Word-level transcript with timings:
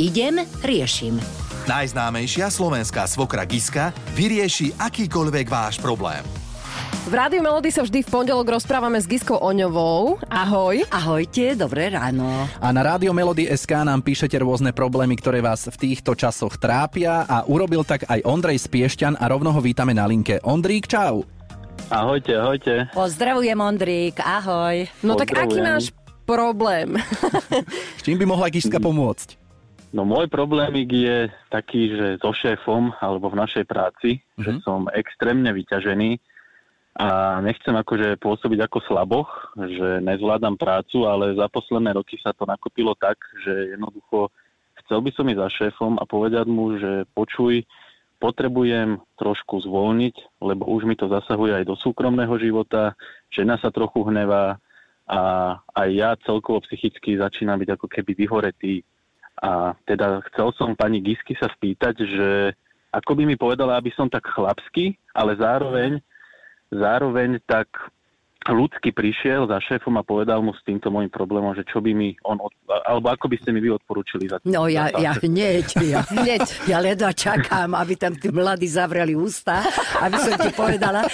Idem, 0.00 0.40
riešim. 0.64 1.20
Najznámejšia 1.68 2.48
slovenská 2.48 3.04
svokra 3.04 3.44
Giska 3.44 3.92
vyrieši 4.16 4.72
akýkoľvek 4.80 5.46
váš 5.46 5.76
problém. 5.76 6.24
V 7.00 7.12
Rádiu 7.16 7.40
Melody 7.40 7.72
sa 7.72 7.80
vždy 7.80 8.04
v 8.04 8.08
pondelok 8.12 8.60
rozprávame 8.60 9.00
s 9.00 9.08
Giskou 9.08 9.40
Oňovou. 9.40 10.20
Ahoj. 10.28 10.84
Ahojte, 10.92 11.56
dobré 11.56 11.88
ráno. 11.88 12.48
A 12.60 12.68
na 12.76 12.84
Rádio 12.84 13.16
Melody 13.16 13.48
SK 13.48 13.88
nám 13.88 14.04
píšete 14.04 14.36
rôzne 14.36 14.72
problémy, 14.76 15.16
ktoré 15.16 15.40
vás 15.40 15.64
v 15.68 15.76
týchto 15.80 16.12
časoch 16.12 16.60
trápia 16.60 17.24
a 17.24 17.44
urobil 17.48 17.88
tak 17.88 18.04
aj 18.04 18.20
Ondrej 18.24 18.60
Spiešťan 18.68 19.16
a 19.16 19.24
rovno 19.32 19.48
ho 19.48 19.60
vítame 19.64 19.96
na 19.96 20.04
linke. 20.04 20.44
Ondrík, 20.44 20.88
čau. 20.88 21.24
Ahojte, 21.90 22.36
ahojte. 22.36 22.74
Pozdravujem, 22.94 23.58
Ondrík, 23.58 24.20
ahoj. 24.20 24.86
No 25.02 25.16
tak 25.16 25.34
aký 25.34 25.58
máš 25.58 25.90
problém? 26.30 26.94
S 27.98 28.06
čím 28.06 28.22
by 28.22 28.26
mohla 28.30 28.46
Giska 28.46 28.78
pomôcť? 28.78 29.34
No 29.90 30.06
môj 30.06 30.30
problémik 30.30 30.86
je 30.86 31.26
taký, 31.50 31.90
že 31.90 32.06
so 32.22 32.30
šéfom 32.30 32.94
alebo 33.02 33.26
v 33.26 33.42
našej 33.42 33.64
práci, 33.66 34.22
mm-hmm. 34.22 34.44
že 34.46 34.50
som 34.62 34.86
extrémne 34.94 35.50
vyťažený 35.50 36.22
a 36.94 37.38
nechcem 37.42 37.74
akože 37.74 38.18
pôsobiť 38.22 38.70
ako 38.70 38.78
slaboch, 38.86 39.30
že 39.58 39.98
nezvládam 40.02 40.54
prácu, 40.54 41.10
ale 41.10 41.34
za 41.34 41.50
posledné 41.50 41.94
roky 41.94 42.18
sa 42.22 42.30
to 42.30 42.46
nakopilo 42.46 42.94
tak, 42.94 43.18
že 43.42 43.74
jednoducho 43.74 44.30
chcel 44.84 45.02
by 45.02 45.10
som 45.14 45.26
ísť 45.26 45.42
za 45.42 45.48
šéfom 45.50 45.92
a 45.98 46.04
povedať 46.06 46.46
mu, 46.46 46.78
že 46.78 47.06
počuj, 47.14 47.66
potrebujem 48.20 49.00
trošku 49.18 49.64
zvolniť, 49.64 50.42
lebo 50.44 50.66
už 50.70 50.86
mi 50.86 50.94
to 50.94 51.10
zasahuje 51.10 51.62
aj 51.62 51.64
do 51.66 51.74
súkromného 51.74 52.36
života, 52.38 52.94
žena 53.32 53.56
sa 53.58 53.72
trochu 53.74 54.06
hnevá 54.06 54.60
a 55.10 55.20
aj 55.74 55.88
ja 55.90 56.10
celkovo 56.22 56.62
psychicky 56.62 57.18
začínam 57.18 57.58
byť 57.58 57.70
ako 57.74 57.86
keby 57.90 58.14
vyhoretý. 58.14 58.86
A 59.42 59.74
teda 59.82 60.22
chcel 60.30 60.54
som 60.54 60.78
pani 60.78 61.02
Gisky 61.02 61.34
sa 61.34 61.50
spýtať, 61.50 61.94
že 61.98 62.28
ako 62.94 63.18
by 63.18 63.22
mi 63.26 63.34
povedala, 63.34 63.74
aby 63.74 63.90
som 63.98 64.06
tak 64.06 64.30
chlapsky, 64.30 64.94
ale 65.10 65.34
zároveň, 65.34 65.98
zároveň 66.70 67.42
tak 67.42 67.66
ľudsky 68.48 68.96
prišiel 68.96 69.44
za 69.44 69.60
šéfom 69.60 70.00
a 70.00 70.06
povedal 70.06 70.40
mu 70.40 70.56
s 70.56 70.64
týmto 70.64 70.88
môjim 70.88 71.12
problémom, 71.12 71.52
že 71.52 71.60
čo 71.68 71.84
by 71.84 71.92
mi 71.92 72.16
on, 72.24 72.40
od, 72.40 72.48
alebo 72.88 73.12
ako 73.12 73.28
by 73.28 73.36
ste 73.36 73.52
mi 73.52 73.60
vy 73.60 73.76
odporúčili 73.76 74.32
za 74.32 74.40
No 74.48 74.64
ja, 74.64 74.88
ja 74.96 75.12
hneď, 75.20 75.76
ja, 75.84 76.00
Hneď. 76.16 76.44
ja 76.64 76.80
ledva 76.80 77.12
čakám, 77.12 77.76
aby 77.76 77.94
tam 78.00 78.16
tí 78.16 78.32
mladí 78.32 78.64
zavreli 78.64 79.12
ústa, 79.12 79.60
aby 80.00 80.16
som 80.16 80.34
ti 80.40 80.48
povedala. 80.56 81.04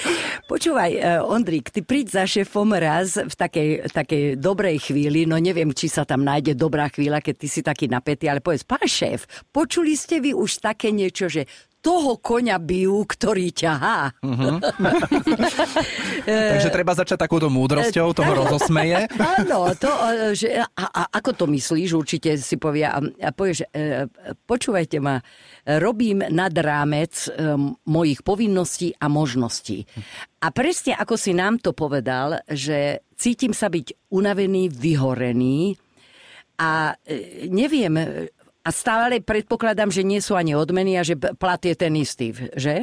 Počúvaj, 0.47 0.91
eh, 0.95 1.19
Ondrík, 1.19 1.75
ty 1.75 1.83
príď 1.83 2.23
za 2.23 2.25
šéfom 2.31 2.71
raz 2.79 3.19
v 3.19 3.35
takej, 3.35 3.91
takej 3.91 4.23
dobrej 4.39 4.87
chvíli, 4.87 5.27
no 5.27 5.35
neviem, 5.43 5.75
či 5.75 5.91
sa 5.91 6.07
tam 6.07 6.23
nájde 6.23 6.55
dobrá 6.55 6.87
chvíľa, 6.87 7.19
keď 7.19 7.35
ty 7.43 7.49
si 7.51 7.61
taký 7.67 7.91
napätý, 7.91 8.31
ale 8.31 8.39
povedz, 8.39 8.63
pán 8.63 8.87
šéf, 8.87 9.27
počuli 9.51 9.99
ste 9.99 10.23
vy 10.23 10.31
už 10.31 10.63
také 10.63 10.95
niečo, 10.95 11.27
že 11.27 11.51
toho 11.81 12.19
koňa 12.19 12.59
bijú, 12.59 13.07
ktorý 13.07 13.55
ťahá. 13.55 14.11
Takže 16.27 16.71
treba 16.75 16.93
začať 16.97 17.19
takouto 17.21 17.47
múdrosťou, 17.47 18.11
toho 18.11 18.33
rozosmeje. 18.45 19.07
Áno, 19.17 19.71
to, 19.79 19.91
e, 19.91 20.35
že, 20.35 20.59
a, 20.59 20.85
a 20.91 21.03
ako 21.15 21.31
to 21.33 21.45
myslíš, 21.47 21.91
určite 21.95 22.35
si 22.41 22.57
povie 22.59 22.87
a, 22.87 22.99
a 22.99 23.31
povieš, 23.31 23.71
e, 23.71 24.11
počúvajte 24.47 24.99
ma, 24.99 25.23
robím 25.79 26.27
nad 26.27 26.53
rámec 26.55 27.31
e, 27.31 27.55
mojich 27.87 28.21
povinností 28.27 28.97
a 28.99 29.07
možností. 29.07 29.87
A 30.43 30.51
presne 30.51 30.95
ako 30.99 31.15
si 31.15 31.33
nám 31.33 31.63
to 31.63 31.73
povedal, 31.73 32.43
že 32.51 33.07
cítim 33.17 33.57
sa 33.57 33.71
byť 33.73 34.11
unavený, 34.13 34.69
vyhorený 34.71 35.75
a 36.57 36.97
e, 37.05 37.49
neviem, 37.53 37.95
a 38.67 38.75
stále 38.75 39.23
predpokladám, 39.23 39.95
že 39.95 40.03
nie 40.03 40.19
sú 40.19 40.35
ani 40.35 40.59
odmeny 40.59 40.99
a 40.99 41.07
že 41.07 41.15
plat 41.15 41.63
je 41.63 41.79
ten 41.79 41.95
istý, 41.95 42.35
že? 42.59 42.83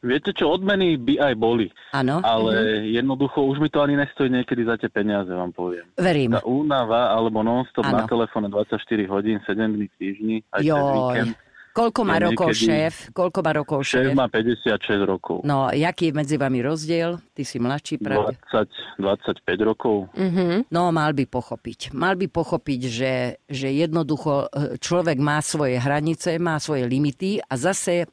Viete 0.00 0.32
čo, 0.32 0.48
odmeny 0.56 0.96
by 0.96 1.20
aj 1.20 1.34
boli, 1.36 1.68
Áno, 1.92 2.24
ale 2.24 2.88
jednoducho 2.88 3.44
už 3.44 3.60
mi 3.60 3.68
to 3.68 3.84
ani 3.84 4.00
nestojí 4.00 4.32
niekedy 4.32 4.64
za 4.64 4.80
tie 4.80 4.88
peniaze, 4.88 5.28
vám 5.28 5.52
poviem. 5.52 5.84
verím. 6.00 6.32
Tá 6.32 6.40
únava 6.48 7.12
alebo 7.12 7.44
non-stop 7.44 7.84
Áno. 7.84 8.00
na 8.00 8.04
telefóne 8.08 8.48
24 8.48 8.80
hodín, 9.12 9.44
7 9.44 9.60
dní 9.60 9.92
v 9.92 9.96
týždni, 10.00 10.36
aj 10.56 10.60
cez 10.64 10.72
Joj. 10.72 10.88
víkend. 10.96 11.32
Koľko 11.70 12.00
má 12.02 12.18
je 12.18 12.24
rokov 12.26 12.48
niekedy- 12.50 12.66
šéf? 12.66 12.94
Koľko 13.10 13.38
má 13.40 13.50
rokov 13.54 13.78
Šéf 13.84 14.10
šéf? 14.10 14.14
má 14.14 14.26
56 14.26 15.02
rokov. 15.04 15.36
No, 15.42 15.70
jaký 15.70 16.10
je 16.10 16.14
medzi 16.14 16.34
vami 16.34 16.58
rozdiel? 16.60 17.22
Ty 17.30 17.42
si 17.42 17.56
mladší, 17.56 17.94
pravde? 17.96 18.34
20, 18.50 18.98
25 18.98 19.60
rokov. 19.62 20.10
No, 20.66 20.82
mal 20.90 21.14
by 21.14 21.24
pochopiť. 21.24 21.94
Mal 21.94 22.18
by 22.18 22.26
pochopiť, 22.26 22.80
že, 22.82 23.12
že 23.46 23.68
jednoducho 23.70 24.46
e, 24.46 24.76
človek 24.76 25.16
má 25.16 25.38
svoje 25.40 25.78
hranice, 25.78 26.36
má 26.36 26.58
svoje 26.58 26.84
limity 26.84 27.38
a 27.38 27.54
zase 27.54 28.10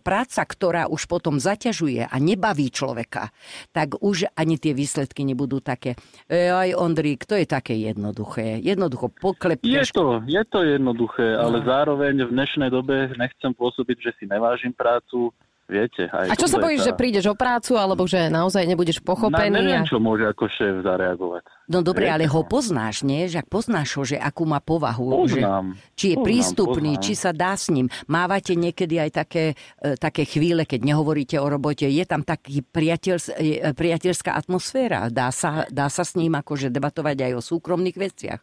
práca, 0.00 0.40
ktorá 0.42 0.88
už 0.88 1.04
potom 1.04 1.36
zaťažuje 1.36 2.08
a 2.08 2.16
nebaví 2.16 2.72
človeka, 2.72 3.28
tak 3.70 4.00
už 4.00 4.32
ani 4.32 4.56
tie 4.56 4.72
výsledky 4.72 5.22
nebudú 5.22 5.60
také. 5.60 5.94
E, 6.24 6.48
aj 6.48 6.72
Ondrík, 6.74 7.28
to 7.28 7.36
je 7.36 7.44
také 7.44 7.76
jednoduché. 7.76 8.58
Jednoducho 8.58 9.12
Je 9.12 9.20
poklepneš. 9.20 9.92
to, 9.92 10.24
je 10.24 10.42
to 10.48 10.60
jednoduché, 10.64 11.36
ale 11.36 11.60
No. 11.60 11.66
zároveň 11.66 12.24
v 12.24 12.32
dnešnej 12.32 12.70
dobe 12.70 13.12
nechcem 13.14 13.52
pôsobiť, 13.52 13.96
že 14.00 14.10
si 14.16 14.24
nevážim 14.24 14.72
prácu. 14.72 15.28
Viete, 15.64 16.12
aj 16.12 16.28
A 16.28 16.36
čo 16.36 16.44
sa 16.44 16.60
bojíš, 16.60 16.84
tá- 16.84 16.86
že 16.92 16.98
prídeš 17.00 17.24
o 17.24 17.32
prácu, 17.32 17.80
alebo 17.80 18.04
že 18.04 18.28
naozaj 18.28 18.68
nebudeš 18.68 19.00
Na, 19.00 19.08
pochopený? 19.08 19.48
neviem, 19.64 19.80
a... 19.80 19.88
čo 19.88 19.96
môže 19.96 20.28
ako 20.28 20.44
šéf 20.44 20.84
zareagovať. 20.84 21.40
No 21.72 21.80
dobre, 21.80 22.12
ale 22.12 22.28
ho 22.28 22.44
poznáš, 22.44 23.00
nie? 23.00 23.24
Že 23.24 23.40
ak 23.40 23.48
poznáš 23.48 23.96
ho, 23.96 24.04
že 24.04 24.20
akú 24.20 24.44
má 24.44 24.60
povahu. 24.60 25.24
Poznám. 25.24 25.72
Že, 25.72 25.96
či 25.96 26.06
je 26.12 26.16
Poznám, 26.20 26.26
prístupný, 26.28 26.92
poznám. 27.00 27.04
či 27.08 27.12
sa 27.16 27.30
dá 27.32 27.52
s 27.56 27.66
ním. 27.72 27.88
Mávate 28.04 28.52
niekedy 28.52 29.00
aj 29.00 29.10
také, 29.24 29.44
e, 29.80 29.96
také 29.96 30.28
chvíle, 30.28 30.68
keď 30.68 30.84
nehovoríte 30.84 31.40
o 31.40 31.48
robote. 31.48 31.88
Je 31.88 32.04
tam 32.04 32.20
taký 32.20 32.60
priateľs, 32.60 33.32
e, 33.32 33.72
priateľská 33.72 34.36
atmosféra. 34.36 35.08
Dá 35.08 35.32
sa, 35.32 35.64
dá 35.72 35.88
sa 35.88 36.04
s 36.04 36.12
ním 36.12 36.36
akože 36.36 36.68
debatovať 36.68 37.24
aj 37.24 37.32
o 37.32 37.40
súkromných 37.40 37.96
veciach. 37.96 38.40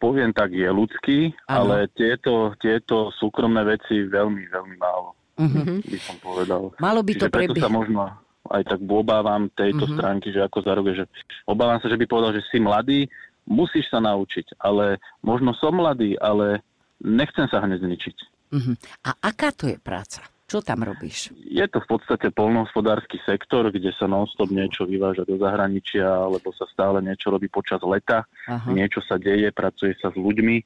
Poviem 0.00 0.32
tak, 0.32 0.56
je 0.56 0.64
ľudský, 0.64 1.36
Áno. 1.44 1.76
ale 1.76 1.92
tieto, 1.92 2.56
tieto 2.56 3.12
súkromné 3.12 3.60
veci 3.68 4.08
veľmi, 4.08 4.48
veľmi 4.48 4.80
málo, 4.80 5.12
Mhm. 5.40 5.74
by 5.82 5.98
som 5.98 6.16
povedal. 6.18 6.62
Malo 6.78 7.00
by 7.00 7.12
to 7.14 7.26
Čiže 7.26 7.32
prebie- 7.32 7.58
sa 7.58 7.68
možno 7.68 8.12
aj 8.46 8.62
tak 8.66 8.80
obávam 8.82 9.48
tejto 9.50 9.84
Mhm. 9.86 9.92
stránky, 9.96 10.28
že 10.28 10.40
ako 10.40 10.58
zarobie, 10.60 10.92
že 10.94 11.04
obávam 11.44 11.78
sa, 11.78 11.88
že 11.88 11.96
by 11.96 12.04
povedal, 12.04 12.32
že 12.32 12.44
si 12.46 12.58
mladý, 12.58 13.08
musíš 13.44 13.88
sa 13.88 13.98
naučiť, 13.98 14.58
ale 14.58 14.98
možno 15.20 15.54
som 15.54 15.72
mladý, 15.72 16.14
ale 16.16 16.60
nechcem 16.98 17.46
sa 17.46 17.58
hneď 17.58 17.80
zničiť. 17.80 18.16
Mhm. 18.50 18.72
A 19.02 19.10
aká 19.22 19.50
to 19.50 19.66
je 19.66 19.78
práca? 19.78 20.20
Čo 20.44 20.58
tam 20.58 20.82
robíš? 20.82 21.30
Je 21.38 21.62
to 21.70 21.78
v 21.78 21.88
podstate 21.88 22.26
polnohospodársky 22.34 23.22
sektor, 23.22 23.70
kde 23.70 23.94
sa 23.94 24.10
non-stop 24.10 24.50
niečo 24.50 24.82
vyváža 24.82 25.22
do 25.22 25.38
zahraničia, 25.38 26.02
alebo 26.02 26.50
sa 26.50 26.66
stále 26.66 26.98
niečo 26.98 27.30
robí 27.30 27.46
počas 27.46 27.78
leta, 27.80 28.26
Aha, 28.50 28.66
niečo 28.68 28.98
sa 29.00 29.14
deje, 29.14 29.54
pracuje 29.54 29.94
sa 29.96 30.10
s 30.10 30.18
ľuďmi 30.18 30.56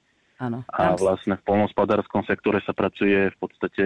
áno. 0.40 0.64
a 0.64 0.96
vlastne 0.96 1.36
v 1.36 1.44
polnohospodárskom 1.44 2.24
sektore 2.24 2.64
sa 2.64 2.72
pracuje 2.72 3.28
v 3.28 3.36
podstate, 3.36 3.84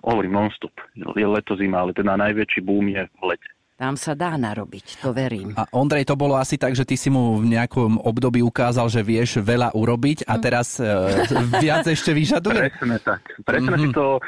hovorím 0.00 0.32
non-stop, 0.34 0.72
je 0.94 1.24
leto 1.24 1.54
zima, 1.54 1.80
ale 1.80 1.92
teda 1.92 2.16
najväčší 2.16 2.60
boom 2.60 2.86
je 2.86 3.04
v 3.06 3.24
lete. 3.26 3.50
tam 3.76 3.96
sa 3.96 4.12
dá 4.12 4.36
narobiť, 4.36 5.00
to 5.00 5.08
verím. 5.10 5.56
A 5.56 5.64
Ondrej, 5.72 6.04
to 6.04 6.12
bolo 6.12 6.36
asi 6.36 6.56
tak, 6.56 6.76
že 6.76 6.84
ty 6.84 6.96
si 6.96 7.08
mu 7.08 7.40
v 7.40 7.48
nejakom 7.48 7.96
období 7.96 8.40
ukázal, 8.40 8.88
že 8.88 9.00
vieš 9.00 9.40
veľa 9.40 9.72
urobiť 9.72 10.28
a 10.28 10.36
teraz 10.36 10.76
e, 10.76 10.84
viac 11.64 11.88
ešte 11.88 12.12
vyžaduje? 12.12 12.68
Presne 12.70 12.98
tak. 13.00 13.22
Presne 13.40 13.76
Mhm. 13.76 13.80
si 13.80 13.88
to 13.90 14.20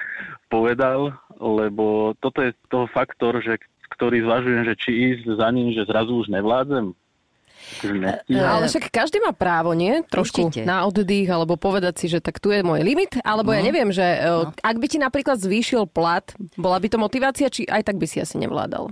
povedal, 0.48 1.12
lebo 1.36 2.16
toto 2.16 2.40
je 2.40 2.52
toho 2.68 2.88
faktor, 2.88 3.40
že, 3.40 3.60
ktorý 3.92 4.24
zvažujem, 4.24 4.62
že 4.64 4.74
či 4.76 4.90
ísť 5.12 5.36
za 5.36 5.48
ním, 5.48 5.72
že 5.72 5.84
zrazu 5.84 6.16
už 6.16 6.28
nevládzem. 6.28 6.96
Že 7.78 7.94
nestíham. 7.94 8.46
Ale 8.48 8.64
však 8.66 8.84
každý 8.88 9.18
má 9.18 9.30
právo, 9.30 9.72
nie? 9.72 10.02
Trošku 10.04 10.48
Určite. 10.48 10.62
na 10.62 10.82
oddych, 10.82 11.26
alebo 11.26 11.54
povedať 11.54 11.94
si, 11.96 12.06
že 12.06 12.18
tak 12.18 12.38
tu 12.38 12.50
je 12.50 12.60
môj 12.60 12.80
limit, 12.80 13.16
alebo 13.20 13.50
Mhm. 13.50 13.56
ja 13.56 13.62
neviem, 13.62 13.90
že 13.90 14.06
no. 14.20 14.50
ak 14.52 14.76
by 14.76 14.86
ti 14.86 14.98
napríklad 14.98 15.36
zvýšil 15.36 15.86
plat, 15.86 16.26
bola 16.54 16.76
by 16.76 16.86
to 16.86 16.96
motivácia, 16.96 17.46
či 17.46 17.64
aj 17.64 17.82
tak 17.84 17.96
by 17.96 18.06
si 18.06 18.18
asi 18.18 18.36
nevládal? 18.36 18.90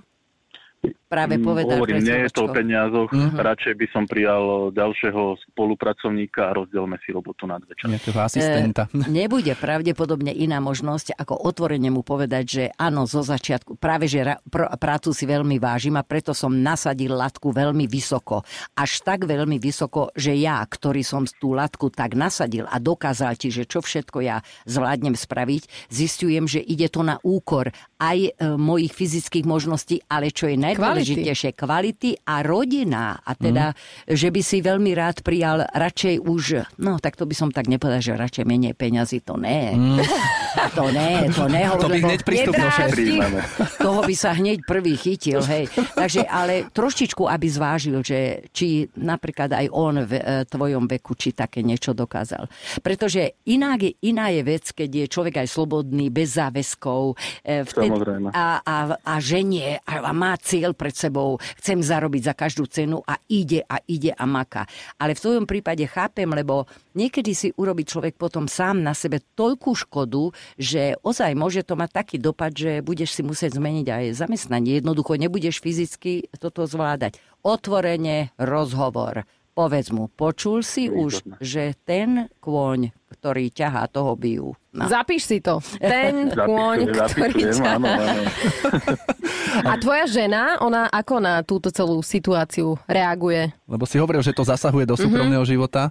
Práve 1.11 1.37
Mm, 1.37 1.43
povedal 1.43 1.75
Hovorím, 1.75 2.07
nie 2.07 2.19
je 2.23 2.31
to 2.31 2.47
o 2.47 2.55
peniazoch, 2.55 3.11
Mhm. 3.11 3.35
radšej 3.35 3.75
by 3.75 3.87
som 3.91 4.07
prijal 4.07 4.71
ďalšieho 4.71 5.23
spolupracovníka 5.51 6.47
a 6.47 6.55
rozdielme 6.55 6.95
si 7.03 7.11
robotu 7.11 7.51
na 7.51 7.59
dve 7.59 7.75
časti. 7.75 7.91
Nejakého 7.91 8.21
asistenta. 8.23 8.87
E, 8.95 9.11
nebude 9.11 9.51
pravdepodobne 9.59 10.31
iná 10.31 10.63
možnosť, 10.63 11.19
ako 11.19 11.35
otvorene 11.35 11.91
mu 11.91 12.07
povedať, 12.07 12.45
že 12.47 12.65
áno, 12.79 13.11
zo 13.11 13.27
začiatku, 13.27 13.75
práve 13.75 14.07
že 14.07 14.23
ra, 14.23 14.39
pr- 14.39 14.71
prácu 14.79 15.11
si 15.11 15.27
veľmi 15.27 15.59
vážim 15.59 15.99
a 15.99 16.07
preto 16.07 16.31
som 16.31 16.55
nasadil 16.55 17.11
latku 17.11 17.51
veľmi 17.51 17.91
vysoko. 17.91 18.47
Až 18.79 19.03
tak 19.03 19.27
veľmi 19.27 19.59
vysoko, 19.59 20.15
že 20.15 20.39
ja, 20.39 20.63
ktorý 20.63 21.03
som 21.03 21.27
tú 21.27 21.59
latku 21.59 21.91
tak 21.91 22.15
nasadil 22.15 22.71
a 22.71 22.79
dokázal 22.79 23.35
ti, 23.35 23.51
že 23.51 23.67
čo 23.67 23.83
všetko 23.83 24.23
ja 24.23 24.39
zvládnem 24.63 25.19
spraviť, 25.19 25.91
zistujem, 25.91 26.47
že 26.47 26.63
ide 26.63 26.87
to 26.87 27.03
na 27.03 27.19
úkor 27.27 27.75
aj 27.99 28.19
e, 28.23 28.31
mojich 28.55 28.95
fyzických 28.95 29.43
možností, 29.45 30.01
ale 30.07 30.31
čo 30.31 30.47
je 30.47 30.55
najdôležitejšie, 30.55 31.00
najdôležitejšie 31.01 31.51
kvality 31.57 32.11
a 32.29 32.45
rodina. 32.45 33.19
A 33.25 33.33
teda, 33.33 33.73
mm. 33.73 34.15
že 34.15 34.29
by 34.29 34.41
si 34.45 34.59
veľmi 34.61 34.93
rád 34.93 35.25
prijal 35.25 35.65
radšej 35.65 36.15
už, 36.21 36.45
no 36.81 37.01
tak 37.01 37.17
to 37.17 37.25
by 37.25 37.35
som 37.35 37.49
tak 37.49 37.67
nepovedal, 37.67 38.03
že 38.05 38.21
radšej 38.21 38.45
menej 38.45 38.75
peňazí, 38.77 39.25
to 39.25 39.41
ne. 39.41 39.75
Mm. 39.75 39.99
to 40.79 40.87
ne, 40.93 41.13
to 41.33 41.45
ne. 41.49 41.63
To 41.81 41.89
by 41.89 41.99
hneď 41.99 42.21
Toho 43.85 44.01
by 44.05 44.15
sa 44.15 44.37
hneď 44.37 44.63
prvý 44.67 44.95
chytil, 44.97 45.41
hej. 45.45 45.67
Takže, 45.97 46.27
ale 46.29 46.69
trošičku, 46.71 47.25
aby 47.25 47.47
zvážil, 47.49 47.97
že 48.05 48.51
či 48.53 48.85
napríklad 49.01 49.57
aj 49.57 49.67
on 49.73 50.05
v 50.05 50.13
e, 50.19 50.23
tvojom 50.47 50.85
veku, 50.87 51.17
či 51.17 51.33
také 51.33 51.65
niečo 51.65 51.97
dokázal. 51.97 52.47
Pretože 52.85 53.41
iná 53.49 53.79
je, 53.81 53.97
iná 54.05 54.29
je 54.29 54.43
vec, 54.45 54.65
keď 54.75 54.91
je 54.91 55.07
človek 55.09 55.35
aj 55.45 55.49
slobodný, 55.49 56.13
bez 56.13 56.37
záväzkov 56.37 57.17
e, 57.43 57.65
vtedy, 57.65 57.91
a, 58.35 58.61
a, 58.61 58.77
a 58.97 59.15
ženie 59.23 59.81
a, 59.85 60.11
a 60.11 60.13
má 60.13 60.35
cieľ 60.41 60.75
pred 60.91 60.99
sebou, 60.99 61.39
chcem 61.63 61.79
zarobiť 61.79 62.23
za 62.27 62.35
každú 62.35 62.67
cenu 62.67 62.99
a 63.07 63.15
ide 63.31 63.63
a 63.71 63.79
ide 63.87 64.11
a 64.11 64.27
maka. 64.27 64.67
Ale 64.99 65.15
v 65.15 65.23
tvojom 65.23 65.47
prípade 65.47 65.87
chápem, 65.87 66.27
lebo 66.27 66.67
niekedy 66.99 67.31
si 67.31 67.55
urobí 67.55 67.87
človek 67.87 68.19
potom 68.19 68.51
sám 68.51 68.83
na 68.83 68.91
sebe 68.91 69.23
toľkú 69.39 69.71
škodu, 69.87 70.35
že 70.59 70.99
ozaj 71.07 71.39
môže 71.39 71.63
to 71.63 71.79
mať 71.79 71.95
taký 71.95 72.17
dopad, 72.19 72.51
že 72.51 72.83
budeš 72.83 73.15
si 73.15 73.23
musieť 73.23 73.63
zmeniť 73.63 73.87
aj 73.87 74.05
zamestnanie. 74.19 74.83
Jednoducho 74.83 75.15
nebudeš 75.15 75.63
fyzicky 75.63 76.27
toto 76.43 76.67
zvládať. 76.67 77.23
Otvorene 77.47 78.35
rozhovor 78.35 79.23
Povedz 79.51 79.91
mu, 79.91 80.07
počul 80.09 80.63
si 80.63 80.87
už, 80.87 81.37
že 81.43 81.77
ten 81.85 82.31
kôň, 82.39 82.95
ktorý 83.13 83.51
ťahá, 83.51 83.91
toho 83.93 84.17
bijú. 84.17 84.55
No. 84.71 84.87
Zapíš 84.87 85.27
si 85.27 85.39
to. 85.43 85.59
Ten 85.77 86.31
kôň, 86.33 86.89
ktorý 86.89 87.51
ťahá. 87.59 87.77
Áno, 87.77 87.91
áno. 87.91 88.25
A 89.67 89.75
tvoja 89.77 90.07
žena, 90.07 90.57
ona 90.63 90.87
ako 90.91 91.15
na 91.19 91.35
túto 91.43 91.69
celú 91.75 92.01
situáciu 92.01 92.79
reaguje? 92.87 93.51
Lebo 93.67 93.85
si 93.85 93.99
hovoril, 93.99 94.23
že 94.23 94.35
to 94.35 94.47
zasahuje 94.47 94.87
do 94.87 94.97
súkromného 94.97 95.43
mm-hmm. 95.43 95.53
života. 95.53 95.91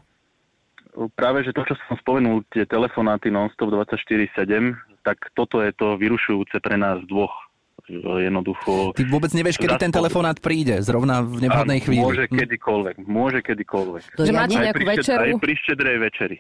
Práve, 1.16 1.46
že 1.48 1.56
to, 1.56 1.64
čo 1.64 1.78
som 1.88 1.96
spomenul, 2.02 2.44
tie 2.52 2.68
telefonáty 2.68 3.32
non-stop 3.32 3.72
24-7, 3.72 4.76
tak 5.06 5.32
toto 5.32 5.64
je 5.64 5.72
to 5.72 5.96
vyrušujúce 5.96 6.60
pre 6.60 6.76
nás 6.76 7.00
dvoch 7.08 7.32
jednoducho... 7.90 8.94
Ty 8.94 9.04
vôbec 9.10 9.34
nevieš, 9.34 9.58
kedy 9.58 9.76
ten 9.82 9.94
telefonát 9.94 10.38
príde, 10.38 10.78
zrovna 10.86 11.26
v 11.26 11.42
nevhodnej 11.42 11.82
chvíli. 11.82 12.06
Môže 12.06 12.26
hm. 12.30 12.38
kedykoľvek, 12.38 12.96
môže 13.10 13.40
kedykoľvek. 13.42 14.04
To 14.14 14.24
že 14.26 14.34
máte 14.34 14.58
nejakú 14.62 14.86
večeru? 14.86 15.22
Aj 15.26 15.34
pri 15.42 15.54
štedrej 15.66 15.98
večeri. 15.98 16.38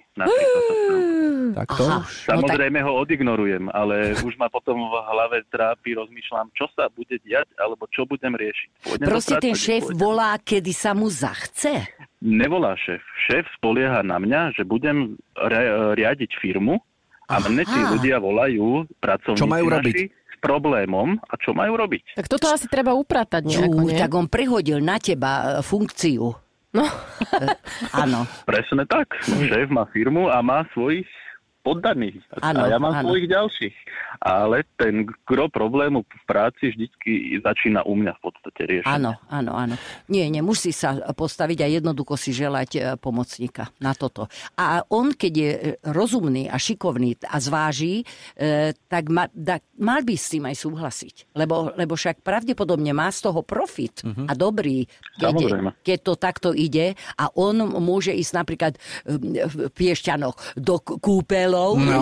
Tak 1.55 1.67
to 1.75 1.85
Aha. 1.87 2.03
Samozrejme 2.05 2.79
no 2.79 2.83
tak... 2.83 2.87
ho 2.87 2.91
odignorujem, 3.03 3.63
ale 3.71 4.15
už 4.21 4.33
ma 4.35 4.47
potom 4.51 4.77
v 4.89 4.95
hlave 5.09 5.43
trápi, 5.49 5.95
rozmýšľam, 5.95 6.51
čo 6.53 6.67
sa 6.75 6.87
bude 6.91 7.17
diať, 7.23 7.49
alebo 7.57 7.87
čo 7.89 8.05
budem 8.05 8.35
riešiť. 8.35 8.69
Pôjdem 8.85 9.07
Proste 9.07 9.35
ten 9.41 9.55
šéf 9.55 9.89
pôjdem. 9.89 9.99
volá, 9.99 10.31
kedy 10.37 10.71
sa 10.75 10.91
mu 10.91 11.07
zachce? 11.07 11.87
Nevolá 12.19 12.75
šéf. 12.75 12.99
Šéf 13.31 13.47
spolieha 13.59 14.03
na 14.03 14.19
mňa, 14.19 14.59
že 14.59 14.67
budem 14.67 15.15
riadiť 15.95 16.35
firmu 16.43 16.79
a 17.29 17.39
mne 17.39 17.63
tí 17.63 17.79
ľudia 17.95 18.17
volajú, 18.19 18.89
pracovníci 18.99 19.41
Čo 19.41 19.47
majú 19.47 19.65
robiť? 19.69 19.95
Naši, 19.95 20.17
problémom 20.39 21.19
a 21.19 21.33
čo 21.35 21.51
majú 21.51 21.75
robiť. 21.75 22.15
Tak 22.15 22.31
toto 22.31 22.47
asi 22.47 22.65
treba 22.71 22.95
upratať 22.95 23.43
nejako, 23.43 23.91
nie? 23.91 23.99
Tak 23.99 24.11
on 24.15 24.31
prehodil 24.31 24.79
na 24.79 24.95
teba 24.97 25.59
e, 25.59 25.61
funkciu. 25.61 26.31
No. 26.71 26.85
E, 26.87 27.45
áno. 27.91 28.23
Presne 28.47 28.87
tak. 28.87 29.19
Šéf 29.27 29.67
má 29.67 29.85
firmu 29.91 30.31
a 30.31 30.39
má 30.39 30.63
svojich 30.71 31.05
poddaných. 31.69 32.17
Ano, 32.41 32.65
a 32.65 32.73
ja 32.73 32.77
mám 32.81 32.97
ano. 32.97 33.13
svojich 33.13 33.27
ďalších. 33.29 33.75
Ale 34.25 34.65
ten 34.75 35.05
gro 35.23 35.47
problému 35.47 36.01
v 36.01 36.23
práci 36.25 36.73
vždycky 36.73 37.37
začína 37.39 37.85
u 37.85 37.93
mňa 37.93 38.17
v 38.17 38.21
podstate 38.25 38.61
riešiť. 38.65 38.89
Áno, 38.89 39.15
áno, 39.29 39.51
áno. 39.53 39.75
Nie, 40.09 40.27
nemusí 40.33 40.73
sa 40.73 40.97
postaviť 41.13 41.59
a 41.63 41.67
jednoducho 41.69 42.17
si 42.17 42.33
želať 42.33 42.69
e, 42.73 42.79
pomocníka 42.97 43.69
na 43.77 43.93
toto. 43.93 44.25
A 44.57 44.81
on, 44.89 45.13
keď 45.13 45.33
je 45.33 45.51
e, 45.53 45.61
rozumný 45.85 46.49
a 46.49 46.57
šikovný 46.57 47.21
a 47.29 47.37
zváži, 47.37 48.01
e, 48.01 48.73
tak 48.89 49.13
ma, 49.13 49.29
da, 49.29 49.61
mal 49.77 50.01
by 50.01 50.15
s 50.17 50.33
tým 50.33 50.49
aj 50.49 50.57
súhlasiť. 50.57 51.15
Lebo, 51.37 51.71
lebo 51.77 51.93
však 51.93 52.25
pravdepodobne 52.25 52.91
má 52.91 53.13
z 53.13 53.29
toho 53.29 53.45
profit 53.45 54.01
uh-huh. 54.01 54.25
a 54.25 54.33
dobrý, 54.33 54.89
keď, 55.21 55.35
keď 55.85 55.99
to 56.01 56.13
takto 56.17 56.49
ide 56.51 56.97
a 57.15 57.29
on 57.37 57.61
môže 57.77 58.11
ísť 58.11 58.33
napríklad 58.33 58.73
v 59.05 59.69
Piešťanoch 59.69 60.57
do 60.57 60.81
kúpel 60.81 61.58
modelov. 61.59 61.71
No. 61.79 62.01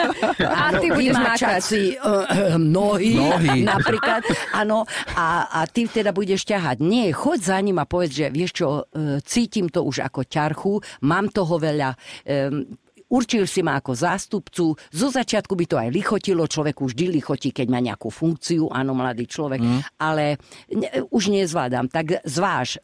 a 0.62 0.64
ty 0.78 0.86
budeš 0.90 1.16
makať. 1.16 1.60
si 1.62 1.82
uh, 1.98 2.58
nohy, 2.58 3.14
nohy, 3.14 3.62
napríklad. 3.72 4.22
Áno, 4.54 4.84
a, 5.14 5.48
a 5.48 5.60
ty 5.70 5.86
teda 5.86 6.10
budeš 6.10 6.44
ťahať. 6.46 6.82
Nie, 6.82 7.14
choď 7.14 7.38
za 7.54 7.58
ním 7.62 7.78
a 7.78 7.86
povedz, 7.86 8.14
že 8.14 8.26
vieš 8.32 8.64
čo, 8.64 8.68
uh, 8.82 9.18
cítim 9.22 9.70
to 9.70 9.84
už 9.84 10.02
ako 10.04 10.26
ťarchu, 10.26 10.74
mám 11.06 11.30
toho 11.30 11.58
veľa, 11.60 11.94
um, 11.94 12.66
Určil 13.08 13.48
si 13.48 13.64
ma 13.64 13.80
ako 13.80 13.96
zástupcu. 13.96 14.76
Zo 14.76 15.08
začiatku 15.08 15.56
by 15.56 15.64
to 15.64 15.76
aj 15.80 15.88
lichotilo, 15.88 16.44
človek 16.44 16.84
vždy 16.84 17.20
lichotí, 17.20 17.56
keď 17.56 17.66
má 17.72 17.80
nejakú 17.80 18.12
funkciu, 18.12 18.68
áno, 18.68 18.92
mladý 18.92 19.24
človek, 19.24 19.60
mm. 19.60 19.80
ale 19.96 20.36
ne, 20.68 20.88
už 21.08 21.32
nezvládam. 21.32 21.88
Tak 21.88 22.20
zváž, 22.28 22.76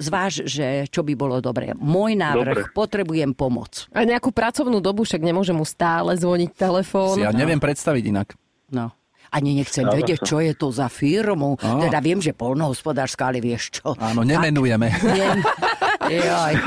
zváž, 0.00 0.48
že 0.48 0.88
čo 0.88 1.04
by 1.04 1.12
bolo 1.12 1.44
dobré. 1.44 1.76
Môj 1.76 2.16
návrh, 2.16 2.64
Dobre. 2.64 2.72
potrebujem 2.72 3.36
pomoc. 3.36 3.84
A 3.92 4.08
nejakú 4.08 4.32
pracovnú 4.32 4.80
dobu, 4.80 5.04
však 5.04 5.20
nemôžem 5.20 5.56
mu 5.56 5.68
stále 5.68 6.16
zvoniť 6.16 6.50
telefón. 6.56 7.20
Si 7.20 7.24
ja 7.24 7.32
neviem 7.36 7.60
no. 7.60 7.64
predstaviť 7.68 8.04
inak. 8.08 8.28
No 8.72 8.98
ani 9.28 9.60
nechcem 9.60 9.84
ja, 9.84 9.92
vedieť, 9.92 10.24
čo 10.24 10.40
je 10.40 10.56
to 10.56 10.72
za 10.72 10.88
firmu. 10.88 11.60
Oh. 11.60 11.80
Teda 11.84 12.00
viem, 12.00 12.20
že 12.20 12.32
polnohospodárska, 12.32 13.28
ale 13.28 13.44
vieš 13.44 13.80
čo. 13.80 13.92
Áno, 14.00 14.24
nemenujeme. 14.24 14.88
Tak, 14.88 15.36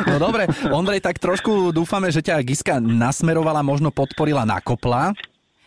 No 0.07 0.17
dobre, 0.21 0.45
Ondrej, 0.69 1.01
tak 1.01 1.17
trošku 1.17 1.73
dúfame, 1.73 2.13
že 2.13 2.21
ťa 2.21 2.45
Giska 2.45 2.77
nasmerovala, 2.77 3.65
možno 3.65 3.89
podporila, 3.89 4.45
nakopla. 4.45 5.13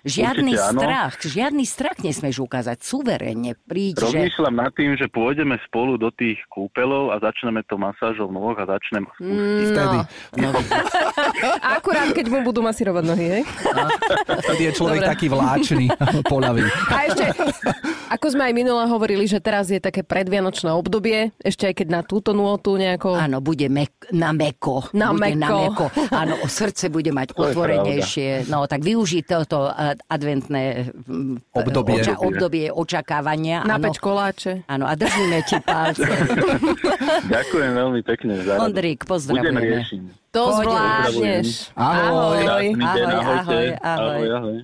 Žiadny 0.05 0.53
Určite, 0.53 0.69
strach, 0.77 1.15
áno. 1.17 1.33
žiadny 1.33 1.65
strach 1.65 1.99
nesmeš 2.05 2.37
ukázať, 2.45 2.77
suverenne 2.85 3.57
príď. 3.65 4.05
Rozmýšľam 4.05 4.53
že... 4.53 4.61
nad 4.61 4.73
tým, 4.77 4.91
že 5.01 5.09
pôjdeme 5.09 5.57
spolu 5.65 5.97
do 5.97 6.13
tých 6.13 6.37
kúpelov 6.53 7.09
a 7.09 7.17
začneme 7.25 7.65
to 7.65 7.81
masážou 7.81 8.29
nôh 8.29 8.53
a 8.53 8.69
začnem 8.69 9.09
spustiť. 9.17 9.73
No. 9.73 10.05
no. 10.45 10.49
Akurát, 11.81 12.13
keď 12.13 12.27
mu 12.29 12.45
budú 12.45 12.61
masírovať 12.61 13.05
nohy, 13.09 13.27
hej? 13.41 13.43
No. 13.65 13.89
Vtedy 14.45 14.63
je 14.69 14.73
človek 14.77 15.01
Dobre. 15.01 15.13
taký 15.17 15.27
vláčny, 15.33 15.85
poľavý. 16.33 16.69
A 16.93 16.99
ešte, 17.09 17.25
ako 18.13 18.27
sme 18.29 18.53
aj 18.53 18.53
minule 18.53 18.85
hovorili, 18.85 19.25
že 19.25 19.41
teraz 19.41 19.73
je 19.73 19.81
také 19.81 20.05
predvianočné 20.05 20.69
obdobie, 20.69 21.33
ešte 21.41 21.73
aj 21.73 21.75
keď 21.81 21.89
na 21.89 22.01
túto 22.05 22.37
nôtu 22.37 22.77
nejako... 22.77 23.17
Áno, 23.17 23.41
bude 23.41 23.73
mek- 23.73 24.13
na 24.13 24.37
meko. 24.37 24.85
Na 24.93 25.17
bude 25.17 25.33
meko. 25.33 25.49
Na 25.49 25.49
meko. 25.49 25.87
Áno, 26.13 26.35
o 26.45 26.49
srdce 26.53 26.93
bude 26.93 27.09
mať 27.09 27.33
otvorenejšie. 27.33 28.53
No, 28.53 28.69
tak 28.69 28.85
využij 28.85 29.25
toto 29.25 29.73
adventné 30.11 30.91
mm, 30.93 31.55
obdobie, 31.55 32.01
oča, 32.03 32.15
obdobie 32.19 32.67
očakávania. 32.71 33.63
Napeč 33.63 33.99
koláče. 33.99 34.67
Áno, 34.67 34.89
a 34.89 34.95
držíme 34.99 35.43
ti 35.47 35.59
palce. 35.63 36.09
Ďakujem 37.35 37.71
veľmi 37.75 38.01
pekne 38.03 38.41
za 38.43 38.59
Ondrík, 38.59 39.07
pozdravujeme. 39.07 39.61
Budem 39.61 39.71
riešiť. 39.79 40.01
To 40.35 40.43
zvládneš. 40.59 41.49
Ahoj. 41.79 42.43
Ahoj, 42.43 42.69
ahoj, 42.75 43.03
ahoj, 43.23 43.69
ahoj. 43.79 44.29
ahoj. 44.35 44.59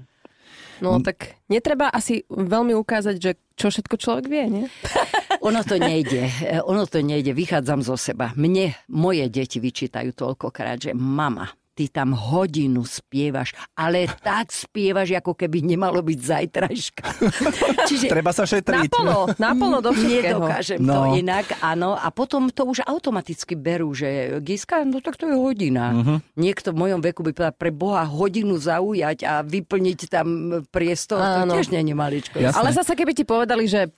No 0.81 0.97
tak 1.05 1.37
netreba 1.53 1.93
asi 1.93 2.25
veľmi 2.33 2.73
ukázať, 2.73 3.17
že 3.21 3.37
čo 3.55 3.69
všetko 3.69 3.95
človek 4.01 4.27
vie, 4.33 4.45
nie? 4.49 4.67
ono 5.47 5.61
to 5.61 5.77
nejde. 5.77 6.25
Ono 6.65 6.89
to 6.89 7.05
nejde. 7.05 7.37
Vychádzam 7.37 7.85
zo 7.85 8.01
seba. 8.01 8.33
Mne 8.35 8.73
moje 8.89 9.29
deti 9.29 9.61
vyčítajú 9.61 10.17
toľkokrát, 10.17 10.81
že 10.81 10.97
mama, 10.97 11.53
ty 11.81 11.89
tam 11.89 12.13
hodinu 12.13 12.85
spievaš, 12.85 13.57
ale 13.73 14.05
tak 14.05 14.53
spievaš, 14.53 15.17
ako 15.17 15.33
keby 15.33 15.65
nemalo 15.65 16.05
byť 16.05 16.19
zajtrajška. 16.21 17.05
Čiže 17.89 18.13
Treba 18.13 18.37
sa 18.37 18.45
šetriť. 18.45 18.93
Naplno, 18.93 19.33
naplno 19.41 19.81
do 19.81 19.89
všetkého. 19.97 20.45
Nedokážem 20.45 20.85
no. 20.85 20.93
to 20.93 21.17
inak, 21.17 21.49
áno. 21.65 21.97
A 21.97 22.13
potom 22.13 22.53
to 22.53 22.69
už 22.69 22.85
automaticky 22.85 23.57
berú, 23.57 23.97
že 23.97 24.37
Giska, 24.45 24.85
no 24.85 25.01
tak 25.01 25.17
to 25.17 25.25
je 25.25 25.33
hodina. 25.41 25.97
Uh-huh. 25.97 26.19
Niekto 26.37 26.77
v 26.77 26.85
mojom 26.85 27.01
veku 27.01 27.25
by 27.25 27.33
povedal, 27.33 27.57
pre 27.57 27.73
Boha 27.73 28.05
hodinu 28.05 28.61
zaujať 28.61 29.25
a 29.25 29.41
vyplniť 29.41 30.01
tam 30.13 30.61
priestor, 30.69 31.17
áno. 31.17 31.57
to 31.57 31.65
tiež 31.65 31.73
nie 31.73 31.81
je 31.81 31.97
maličko. 31.97 32.37
Ale 32.45 32.77
zase 32.77 32.93
keby 32.93 33.17
ti 33.17 33.25
povedali, 33.25 33.65
že 33.65 33.89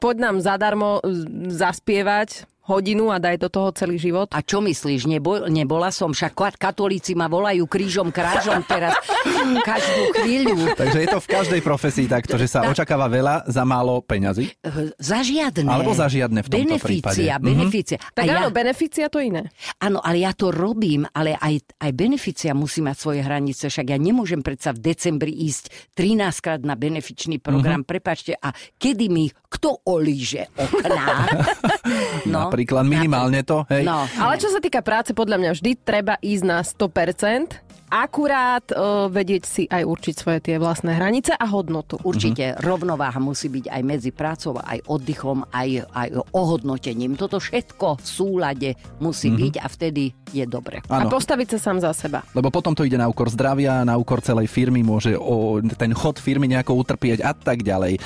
poď 0.00 0.16
nám 0.16 0.36
zadarmo 0.40 1.04
zaspievať, 1.52 2.48
hodinu 2.68 3.08
a 3.08 3.16
daj 3.16 3.40
do 3.40 3.48
toho 3.48 3.72
celý 3.72 3.96
život. 3.96 4.28
A 4.36 4.44
čo 4.44 4.60
myslíš, 4.60 5.08
nebo, 5.08 5.48
nebola 5.48 5.88
som, 5.88 6.12
však 6.12 6.60
katolíci 6.60 7.16
ma 7.16 7.26
volajú 7.26 7.64
krížom, 7.64 8.12
krážom 8.12 8.60
teraz 8.68 8.92
každú 9.68 10.02
chvíľu. 10.20 10.76
Takže 10.76 10.98
je 11.00 11.08
to 11.08 11.18
v 11.24 11.28
každej 11.28 11.60
profesii 11.64 12.06
takto, 12.06 12.36
že 12.36 12.44
sa 12.44 12.68
očakáva 12.68 13.08
veľa 13.08 13.48
za 13.48 13.64
málo 13.64 14.04
peňazí? 14.04 14.52
Za 15.00 15.24
žiadne. 15.24 15.64
Alebo 15.64 15.96
za 15.96 16.12
žiadne 16.12 16.44
v 16.44 16.48
tomto 16.52 16.76
benefícia, 16.76 17.40
prípade. 17.40 17.48
Beneficia, 17.48 17.96
mm-hmm. 17.96 18.16
Tak 18.18 18.24
áno, 18.28 18.48
ja, 18.50 18.54
beneficia 18.54 19.06
to 19.08 19.18
iné. 19.24 19.48
Áno, 19.80 20.04
ale 20.04 20.20
ja 20.20 20.36
to 20.36 20.52
robím, 20.52 21.08
ale 21.16 21.34
aj, 21.40 21.80
aj 21.80 21.90
beneficia 21.96 22.52
musí 22.52 22.84
mať 22.84 22.96
svoje 23.00 23.20
hranice, 23.24 23.72
však 23.72 23.88
ja 23.88 23.98
nemôžem 23.98 24.44
predsa 24.44 24.76
v 24.76 24.84
decembri 24.84 25.32
ísť 25.32 25.94
13 25.96 26.44
krát 26.44 26.60
na 26.60 26.76
benefičný 26.76 27.40
program, 27.40 27.82
mm-hmm. 27.82 27.90
prepačte, 27.90 28.32
a 28.36 28.52
kedy 28.76 29.06
mi 29.08 29.30
kto 29.48 29.80
olíže 29.88 30.52
okná. 30.54 31.24
no, 32.32 32.48
Napríklad 32.48 32.84
minimálne 32.84 33.40
to, 33.42 33.64
hej. 33.72 33.82
No. 33.82 34.04
Ale 34.20 34.36
čo 34.36 34.52
sa 34.52 34.60
týka 34.60 34.84
práce, 34.84 35.16
podľa 35.16 35.40
mňa 35.40 35.50
vždy 35.56 35.70
treba 35.80 36.20
ísť 36.20 36.44
na 36.44 36.60
100%, 36.60 37.67
akurát 37.88 38.64
uh, 38.72 39.08
vedieť 39.08 39.42
si 39.44 39.64
aj 39.68 39.82
určiť 39.84 40.14
svoje 40.14 40.38
tie 40.44 40.56
vlastné 40.60 40.96
hranice 40.96 41.32
a 41.34 41.46
hodnotu. 41.48 41.96
Určite 42.04 42.54
mm-hmm. 42.54 42.62
rovnováha 42.64 43.18
musí 43.18 43.48
byť 43.48 43.66
aj 43.72 43.82
medzi 43.82 44.10
prácou, 44.12 44.60
aj 44.60 44.84
oddychom, 44.86 45.44
aj, 45.50 45.88
aj 45.92 46.08
ohodnotením. 46.32 47.16
Toto 47.16 47.40
všetko 47.40 47.98
v 47.98 48.06
súlade 48.06 48.70
musí 49.00 49.32
mm-hmm. 49.32 49.42
byť 49.42 49.54
a 49.58 49.66
vtedy 49.66 50.04
je 50.30 50.44
dobre. 50.44 50.84
Ano. 50.92 51.08
A 51.08 51.12
postaviť 51.12 51.56
sa 51.56 51.72
sám 51.72 51.80
za 51.80 51.90
seba. 51.96 52.20
Lebo 52.36 52.52
potom 52.52 52.76
to 52.76 52.84
ide 52.84 53.00
na 53.00 53.08
úkor 53.08 53.32
zdravia, 53.32 53.82
na 53.82 53.96
úkor 53.96 54.20
celej 54.20 54.52
firmy, 54.52 54.84
môže 54.84 55.16
o, 55.16 55.58
ten 55.80 55.90
chod 55.96 56.20
firmy 56.20 56.46
nejako 56.46 56.76
utrpieť 56.84 57.24
a 57.24 57.32
tak 57.32 57.64
ďalej. 57.64 57.98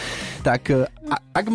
Tak 0.47 0.63
a, 1.11 1.17
ak, 1.35 1.47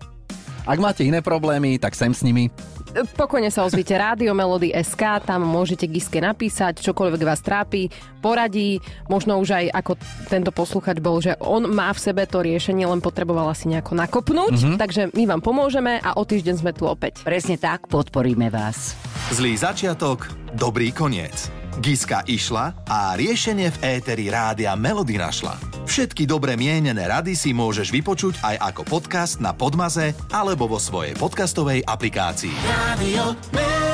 ak 0.72 0.78
máte 0.82 1.06
iné 1.06 1.22
problémy, 1.22 1.78
tak 1.78 1.94
sem 1.94 2.10
s 2.10 2.26
nimi. 2.26 2.50
Pokojne 2.92 3.48
sa 3.48 3.64
ozvite 3.64 3.96
Rádio 3.96 4.36
Melody 4.36 4.68
SK, 4.76 5.24
tam 5.24 5.48
môžete 5.48 5.88
Giske 5.88 6.20
napísať, 6.20 6.84
čokoľvek 6.84 7.22
vás 7.24 7.40
trápi, 7.40 7.88
poradí, 8.20 8.84
možno 9.08 9.40
už 9.40 9.56
aj 9.56 9.66
ako 9.72 9.92
tento 10.28 10.52
posluchač 10.52 11.00
bol, 11.00 11.16
že 11.24 11.32
on 11.40 11.72
má 11.72 11.88
v 11.96 12.02
sebe 12.04 12.28
to 12.28 12.44
riešenie, 12.44 12.84
len 12.84 13.00
potrebovala 13.00 13.56
si 13.56 13.72
nejako 13.72 13.96
nakopnúť, 13.96 14.54
mm-hmm. 14.60 14.76
takže 14.76 15.08
my 15.16 15.24
vám 15.24 15.40
pomôžeme 15.40 16.04
a 16.04 16.20
o 16.20 16.22
týždeň 16.22 16.54
sme 16.60 16.76
tu 16.76 16.84
opäť. 16.84 17.24
Presne 17.24 17.56
tak, 17.56 17.88
podporíme 17.88 18.52
vás. 18.52 18.92
Zlý 19.32 19.56
začiatok, 19.56 20.28
dobrý 20.52 20.92
koniec. 20.92 21.48
Giska 21.80 22.28
išla 22.28 22.76
a 22.84 23.16
riešenie 23.16 23.72
v 23.72 23.80
éteri 23.96 24.28
rádia 24.28 24.76
Melody 24.76 25.16
našla. 25.16 25.71
Všetky 25.86 26.24
dobre 26.24 26.56
mienené 26.56 27.04
rady 27.04 27.36
si 27.36 27.50
môžeš 27.52 27.92
vypočuť 27.92 28.40
aj 28.40 28.56
ako 28.72 28.82
podcast 28.88 29.42
na 29.42 29.52
Podmaze 29.52 30.16
alebo 30.32 30.70
vo 30.70 30.80
svojej 30.80 31.12
podcastovej 31.18 31.84
aplikácii. 31.84 32.54
Rádio 32.64 33.91